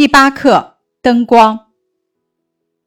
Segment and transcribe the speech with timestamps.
[0.00, 1.66] 第八课灯光。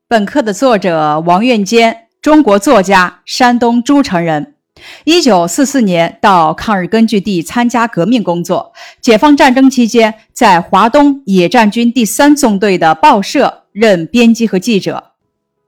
[0.08, 4.56] 本课的作者王愿坚，中国作家，山东诸城人。
[5.04, 8.74] 一九四四年到抗日根据地参加革命工作。
[9.00, 15.12] 解放战争期间，在华东野战军第三纵队的报社任编辑和记者。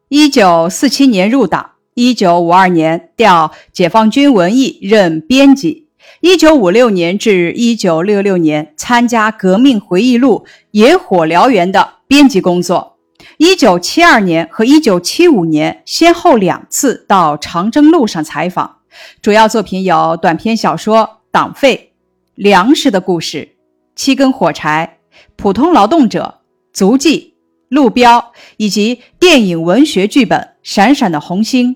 [0.10, 1.74] 一九四七年入党。
[1.94, 5.85] 一九五二年调解放军文艺任编辑。
[6.22, 12.98] 一九五六年至一九六六年，参加《革命回忆录》《野火燎原》的编辑工作。
[13.38, 18.78] 一九七二年和一九七五年，先后两次到长征路上采访。
[19.22, 21.00] 主要作品有短篇小说
[21.32, 21.92] 《党费》
[22.44, 23.38] 《粮食的故事》
[23.96, 24.98] 《七根火柴》
[25.36, 26.40] 《普通劳动者》
[26.78, 27.20] 《足迹》
[27.68, 28.20] 《路标》
[28.58, 31.76] 以及电影文学剧本《闪闪的红星》。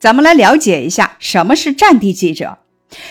[0.00, 2.56] 咱们来了解一下什么是战地记者。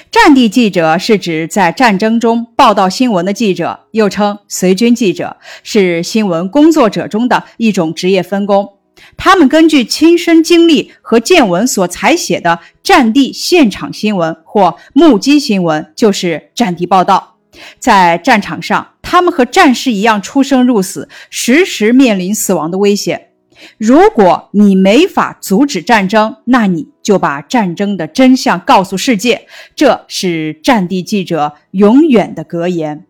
[0.09, 8.73] 战地记者是指在战争中报道新闻的记者，又称随军记者，是新闻工作者中的一种职业分工。
[9.15, 17.35] 他们根据亲身经历和见闻所采写的战地现场新闻或目击新闻，就是战地报道。
[17.77, 23.28] 在战场上，他们和战士一样出生入死，时时面临死亡的危险。
[23.77, 29.47] 如果你没法阻止战争，那你就把战争的真相告诉世界。
[29.75, 33.05] 这是战地记者永远的格言。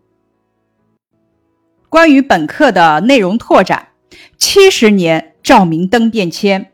[1.88, 3.88] 关于本课的内容拓展：
[4.38, 6.70] 七十年照明灯变迁。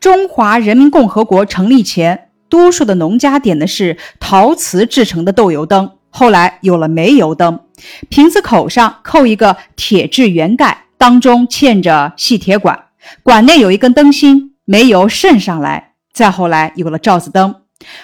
[0.00, 7.60] 中华人民共和国成立前，多数的农家点的是陶瓷制成的豆油灯，后来有了煤油灯，
[8.08, 12.86] 瓶子口上扣一个铁质圆盖，当中嵌着细铁管。
[13.22, 15.92] 管内有一根灯芯，煤油渗上来。
[16.12, 17.54] 再后来有了罩子灯。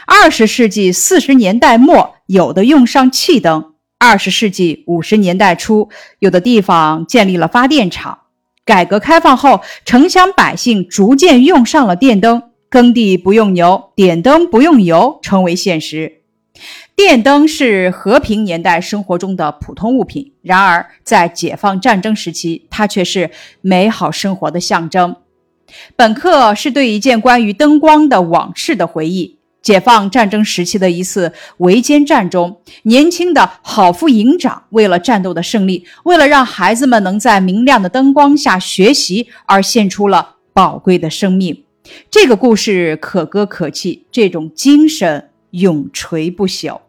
[0.07, 3.73] 二十世纪四十年代末，有的用上气灯。
[3.99, 5.89] 二十世纪五十年代初，
[6.19, 8.19] 有的地方建立了发电厂。
[8.65, 16.23] 改革开放后，城乡百姓逐渐用上了电灯，耕地不用牛，点灯不用油，成为现实。
[16.97, 25.17] 电灯是和平年代生活中的普通物品，然而在解放战争时期，它却是美好生活的象征。
[25.97, 29.39] 本课是对一件关于灯光的往事的回忆。
[29.61, 41.65] 解放战争时期的一次围歼战中，年轻的郝副营长为了战斗的胜利，为了让孩子们能在明亮的灯光下学习，而献出了宝贵的生命。
[42.11, 45.31] 这个故事可歌可泣，这种精神。
[45.55, 46.81] 永垂不朽。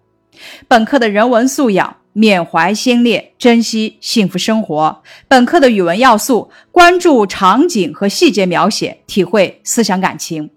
[0.67, 5.01] 本课的人文素养：缅怀先烈，珍惜幸福生活。
[5.27, 10.49] 本课的语文要素：关注场景和细节描写，体会思想感情。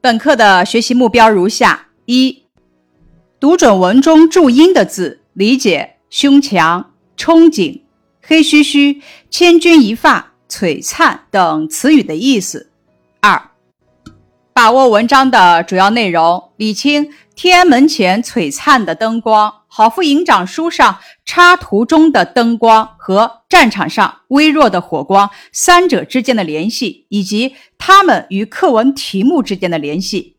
[0.00, 2.42] 本课的学习目标如下：一、
[3.38, 7.82] 读准文中注音的字，理解“胸墙”“憧憬
[8.20, 9.00] ”“黑须须
[9.30, 12.70] ”“千钧一发”“璀璨”等词语的意思。
[13.20, 13.51] 二、
[14.54, 30.36] 把握文章的主要内容，理清天安门前璀璨的灯光、郝副营长书上插图中的灯光和战场上微弱的火光三者之间的联系，以及它们与课文题目之间的联系。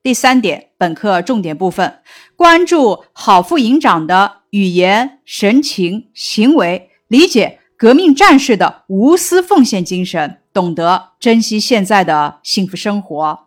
[0.00, 1.98] 第三点，本课重点部分
[2.36, 13.45] 关注郝副营长的语言、神情、行为，理解革命战士的无私奉献精神，懂得珍惜现在的幸福生活。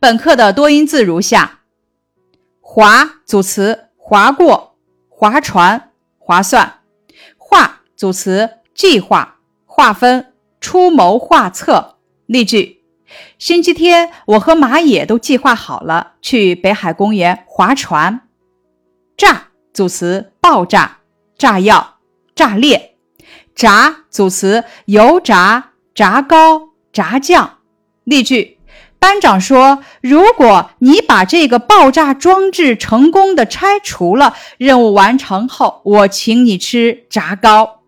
[0.00, 1.60] 本课的多音字如下：
[2.60, 4.76] 划组词划过、
[5.08, 6.80] 划船、划算；
[7.36, 11.98] 划组词计划、划分、出谋划策。
[12.26, 12.82] 例句：
[13.38, 18.28] 星期天，我和马野都计划好了去北海公园划船。
[19.16, 20.98] 炸组词爆炸、
[21.38, 21.98] 炸药、
[22.34, 22.96] 炸裂；
[23.54, 27.58] 炸组词油炸、炸糕、炸酱。
[28.04, 28.58] 例句。
[29.02, 37.80] 班长说：“如果你把这个爆炸装置成功的拆除了，任务完成后，我请你吃炸糕。”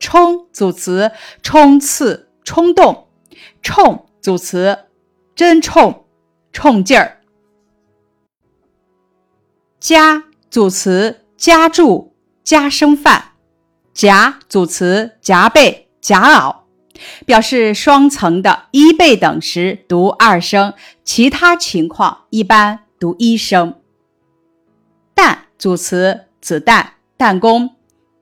[0.00, 1.12] 冲组词
[1.42, 3.08] 冲刺、冲动；
[3.60, 4.86] 冲组词
[5.36, 6.06] 真冲、
[6.54, 7.20] 冲劲儿。
[9.78, 13.34] 加组词加注、加生饭；
[13.92, 16.67] 夹组词夹背、夹袄。
[17.26, 20.74] 表示双层的一倍等时读二声，
[21.04, 23.74] 其他情况一般读一声。
[25.14, 27.70] 弹组词子弹、弹弓；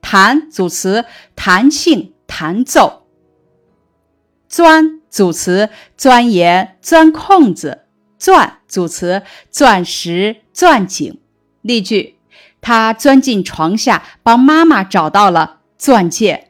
[0.01, 3.07] 弹组词弹性、弹奏。
[4.49, 7.83] 钻组词钻研、钻空子；
[8.17, 11.19] 钻组词钻石、钻井。
[11.61, 12.17] 例句：
[12.61, 16.46] 他钻进床下，帮妈妈找到了钻戒。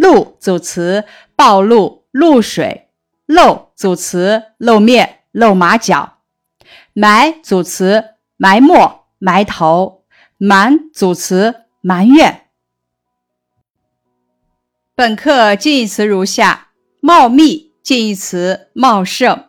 [0.00, 1.04] 露组词
[1.34, 2.86] 暴露、露水；
[3.26, 6.18] 露组词露面、露马脚；
[6.92, 8.04] 埋组词
[8.36, 10.04] 埋没、埋头；
[10.36, 12.42] 埋组词埋怨。
[14.94, 16.68] 本课近义词如下：
[17.00, 19.46] 茂密近义词茂盛，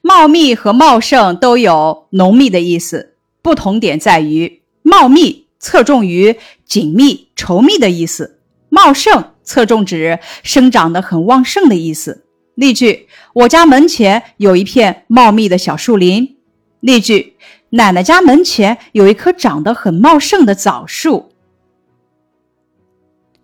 [0.00, 8.40] 茂密和茂盛都有浓密的意思，不同点在于茂密侧重于紧密、稠密的意思，
[8.70, 9.33] 茂盛。
[9.44, 12.24] 侧重指生长得很旺盛的意思。
[12.54, 16.36] 例句：我家门前有一片茂密的小树林。
[16.80, 17.36] 例句：
[17.70, 21.32] 奶奶家门前有一棵长得很茂盛的枣树。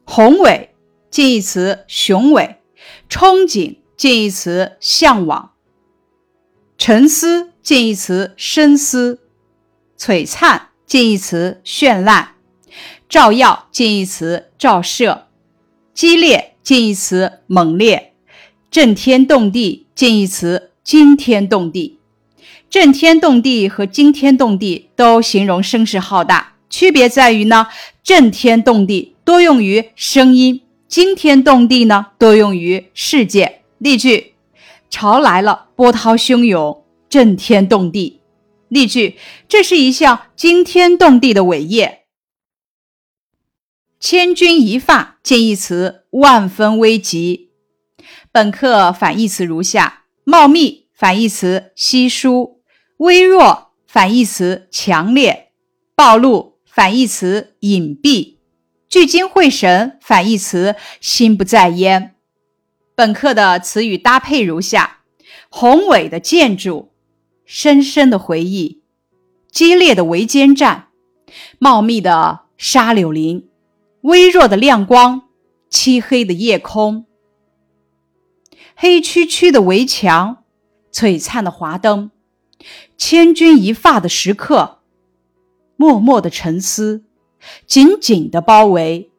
[0.05, 0.75] 宏伟
[1.11, 2.57] 近义词雄伟，
[3.09, 5.53] 憧憬近义词向往，
[6.79, 9.21] 沉思近义词深思，
[9.99, 12.35] 璀璨近义词绚烂，
[13.09, 15.27] 照耀近义词照射。
[15.93, 18.13] 激烈近义词猛烈，
[18.71, 21.99] 震天动地近义词惊天动地。
[22.71, 27.67] 震天动地和惊天动地都形容声势浩大，区别在于呢，
[28.05, 33.63] 震天动地多用于声音，惊天动地呢多用于事件。
[33.79, 34.35] 例句：
[34.89, 38.21] 潮来了，波涛汹涌，震天动地。
[38.69, 39.17] 例句：
[39.49, 42.00] 这是一项惊天动地的伟业。
[44.01, 47.51] 千钧一发近义词万分危急。
[48.33, 52.63] 本课反义词如下：茂密反义词稀疏，
[52.97, 55.51] 微弱反义词强烈，
[55.95, 58.39] 暴露反义词隐蔽，
[58.89, 62.15] 聚精会神反义词心不在焉。
[62.95, 65.01] 本课的词语搭配如下：
[65.51, 66.95] 宏伟的建筑，
[67.45, 68.83] 深深的回忆，
[69.53, 70.89] 激烈的围歼战，
[71.59, 73.50] 茂密的沙柳林。
[74.03, 75.29] 微弱的亮光，
[75.69, 77.05] 漆黑的夜空，
[78.75, 80.45] 黑黢黢的围墙，
[80.91, 82.11] 璀璨的华灯，
[82.97, 84.79] 千钧一发的时刻，
[85.77, 87.05] 默默的沉思，
[87.67, 89.11] 紧紧的包围，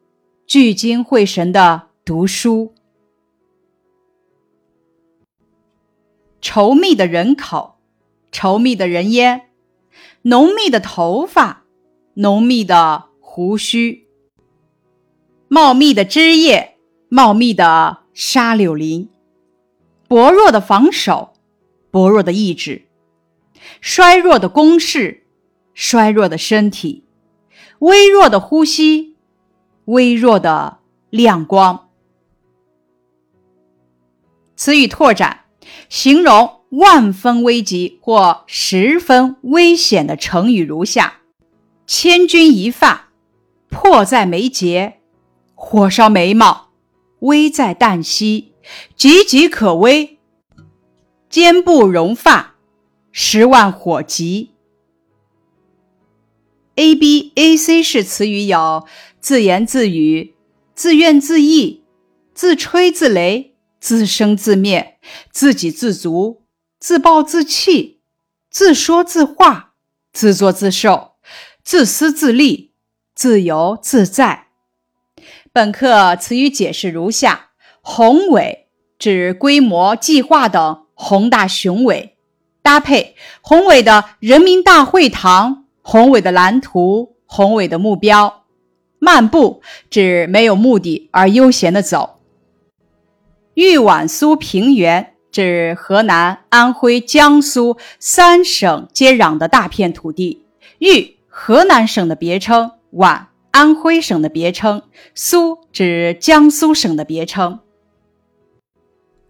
[0.46, 2.74] 聚精会神的读书，
[6.40, 7.76] 稠密的人口，
[8.32, 9.50] 稠密的人烟，
[10.22, 11.62] 浓密的头发，
[12.14, 14.01] 浓密的胡须。
[15.54, 16.78] 茂密的枝叶，
[17.10, 19.10] 茂密的沙柳林，
[20.08, 21.34] 薄弱的防守，
[21.90, 22.86] 薄弱的意志，
[23.82, 25.26] 衰弱的攻势，
[25.74, 27.04] 衰弱的身体，
[27.80, 29.14] 微弱的呼吸，
[29.84, 30.78] 微弱的
[31.10, 31.90] 亮光。
[34.56, 35.40] 词语拓展，
[35.90, 41.20] 形容万分危急或十分危险的成语如下：
[41.86, 43.10] 千钧一发，
[43.68, 45.00] 迫在眉睫。
[45.64, 46.72] 火烧眉毛，
[47.20, 48.52] 危在旦夕，
[48.98, 50.18] 岌岌可危；
[51.30, 52.56] 肩部容发，
[53.12, 54.50] 十万火急。
[56.74, 58.86] A B A C 式词语有
[59.20, 60.34] 自言自语、
[60.74, 61.84] 自怨自艾、
[62.34, 64.98] 自吹自擂、自生自灭、
[65.30, 66.42] 自给自足、
[66.80, 68.00] 自暴自弃、
[68.50, 69.74] 自说自话、
[70.12, 71.12] 自作自受、
[71.62, 72.72] 自私自利、
[73.14, 74.48] 自由自在。
[75.54, 77.50] 本课词语解释如下：
[77.82, 82.16] 宏伟指规模、计划等宏大雄伟，
[82.62, 88.44] 搭配宏伟的人民大会堂、宏伟的蓝图、宏伟的目标。
[88.98, 89.60] 漫步
[89.90, 92.20] 指没有目的而悠闲的走。
[93.52, 100.46] 豫皖苏平原指河南、安徽、江苏三省接壤的大片土地。
[100.78, 102.70] 豫，河南省的别称。
[102.92, 103.28] 皖。
[103.52, 104.82] 安徽省的别称，
[105.14, 107.60] 苏指江苏省的别称。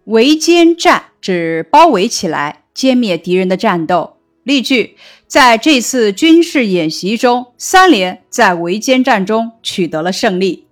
[0.05, 4.17] 围歼战指包围起来歼灭敌人的战斗。
[4.43, 10.67] 例句：在这次军事演习中，三连在围歼战中取得了胜利。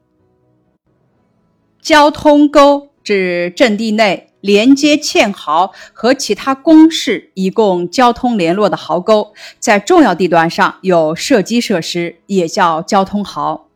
[1.82, 4.31] 交通沟指阵地内。
[4.42, 13.68] 连接堑壕和其他工事以供交通联络的壕沟，在重要地段上有射击设施，也叫交通壕。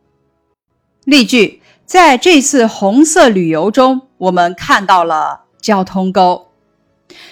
[1.04, 6.48] 例句：在这次红色旅游中，我们看到了交通沟。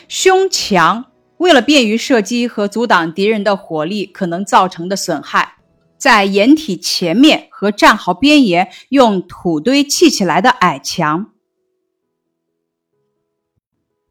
[0.08, 1.06] 胸墙
[1.38, 5.56] 为了便于射击和阻挡敌人的火力可能造成的损害，
[5.98, 11.30] 在掩体前面和战壕边沿用土堆砌起来的矮墙。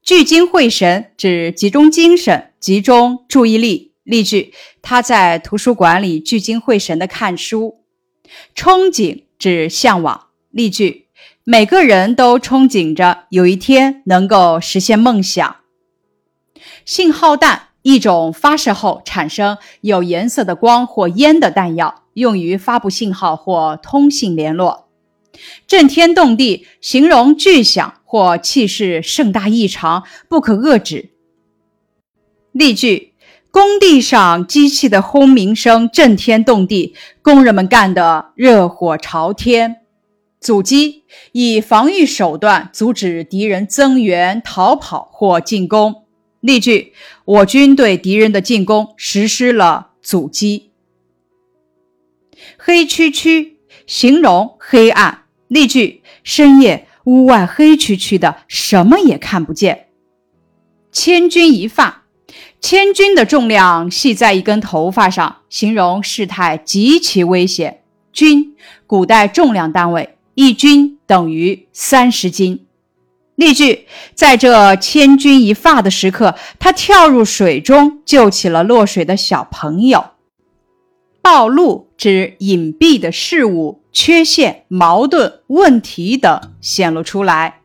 [0.03, 3.93] 聚精会神指集中精神、集中注意力。
[4.03, 7.79] 例句：他在图书馆里聚精会神地看书。
[8.53, 10.27] 憧憬指向往。
[10.51, 11.07] 例句：
[11.45, 15.55] 每个人都憧憬着有一天能够实现梦想。
[16.83, 24.89] 信号弹，一种发射后产生有颜色的光或烟的弹药，用于发布信号或通信联络。
[25.65, 31.09] 震天动地，形容巨响或气势盛大异常，不可遏止。
[32.51, 33.13] 例句：
[33.49, 36.93] 工地上机器的轰鸣声震天动地，
[37.23, 39.77] 工人们干得热火朝天。
[40.39, 46.03] 阻击，以防御手段阻止敌人增援、逃跑或进攻。
[46.39, 46.93] 例句：
[47.25, 50.69] 我军对敌人的进攻实施了阻击。
[52.59, 55.23] 黑黢黢，形容黑暗。
[55.47, 59.87] 例句：深夜屋外黑黢黢的，什么也看不见。
[60.91, 62.03] 千钧一发，
[62.61, 67.81] 千钧的重量系在一根头发上，形容事态极其危险。
[68.13, 68.55] 钧，
[68.85, 72.65] 古代重量单位，一钧等于三十斤。
[73.35, 80.11] 例句：在这千钧一发的时刻，他跳入水中，救起了落水的小朋友。
[81.23, 87.61] 暴露指隐蔽的事物、缺陷、矛盾、问题等显露出来。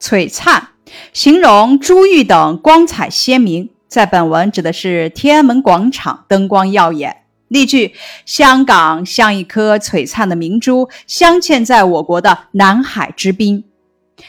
[0.00, 0.70] 璀璨，
[1.12, 7.22] 形容珠玉等光彩鲜明，在本文指的是天安门广场灯光耀眼。
[7.46, 7.94] 例句：
[8.26, 13.64] 香港像一颗璀璨的明珠，镶嵌在我国的南海之滨。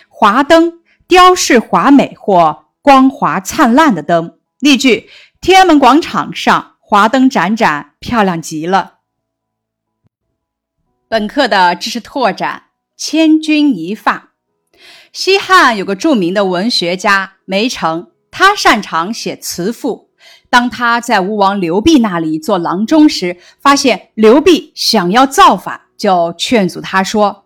[0.08, 4.36] 华灯，雕饰华美或光华灿烂的灯。
[4.60, 5.10] 例句：
[5.42, 6.76] 天安门广场上。
[6.92, 9.02] 华灯盏盏，漂亮极了。
[11.08, 12.64] 本课的知识拓展：
[12.98, 14.32] 千钧一发。
[15.14, 20.10] 西汉有个著名的文学家梅城，他擅长写词赋。
[20.50, 27.46] 当他在吴王刘濞那里做郎中时，发现刘濞想要造反，就劝阻他说。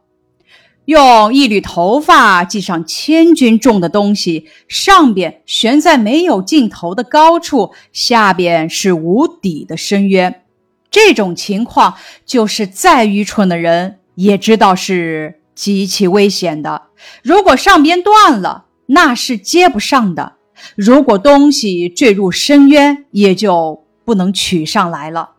[0.86, 10.44] 用一缕头发系上千钧重的东西，上边悬在没有尽头的高处，下边是无底的深渊。
[10.92, 16.84] 这种情况，就是再愚蠢的人也知道是极其危险的。
[17.24, 20.34] 如果上边断了，那是接不上的；
[20.76, 25.32] 如果东西坠入深渊，也就不能取上来了。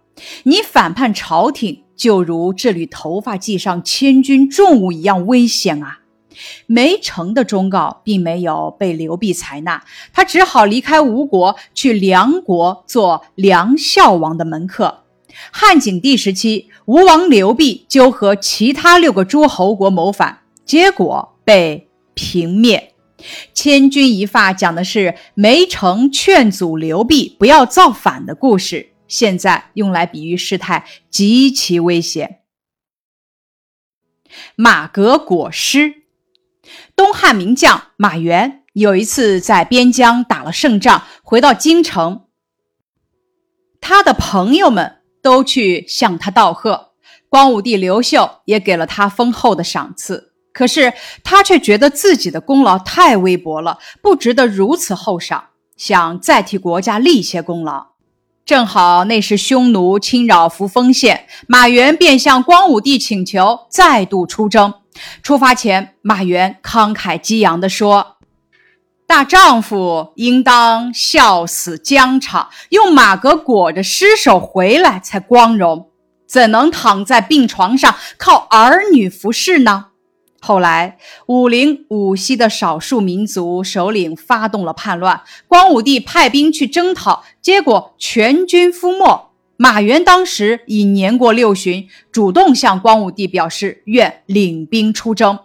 [0.45, 1.84] 你反叛朝廷。
[1.97, 6.01] 就如这缕头发系上千钧重物一样危险啊！
[6.67, 15.05] 梅城的忠告并没有被刘濞采纳，他只好离开吴国，去梁国做梁孝王的门客。
[15.53, 22.95] 汉景帝时期，吴王刘濞就和其他六个诸侯国谋反，结果被平灭。
[23.55, 28.94] 千钧一发讲的是梅城劝阻刘濞不要造反的故事。
[29.15, 32.41] 现在用来比喻事态极其危险。
[34.57, 36.03] 马革裹尸。
[36.97, 42.27] 东汉名将马援有一次在边疆打了胜仗，回到京城，
[43.81, 46.95] 他的朋友们都去向他道贺，
[47.29, 50.33] 光武帝刘秀也给了他丰厚的赏赐。
[50.53, 50.93] 可是
[51.23, 57.94] 他却觉得自己的功劳太微薄了，不值得如此厚赏，想再替国家立些功劳。
[58.47, 64.75] 正好那时匈奴侵扰扶风县，马援便向光武帝请求再度出征。
[65.23, 68.19] 出发前，马援慷慨激昂地说
[69.09, 75.89] ：“大丈夫应当笑死疆场，用马革裹着尸首回来才光荣，
[76.29, 79.87] 怎能躺在病床上靠儿女服侍呢？”
[80.47, 89.31] 后来，武陵、武溪的少数民族首领发动了叛乱，光武帝派兵去征讨，结果全军覆没。
[89.57, 95.39] 马援当时已年过六旬，主动向光武帝表示愿领兵出征。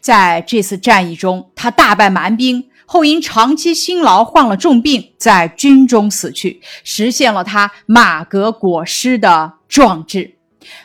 [0.00, 10.34] 在这次战役中，他大败蛮兵，后因长期辛劳患了重病，在军中死去，实现了他马革裹尸的壮志。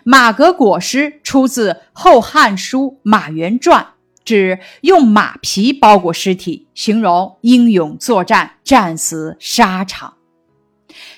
[0.04, 3.84] 马革裹尸出自《后汉书·马援传》，
[4.26, 10.16] 指用马皮包裹尸体，形容英勇作战，战死沙场。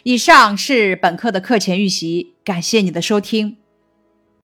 [0.03, 3.57] 以上是本课的课前预习，感谢你的收听。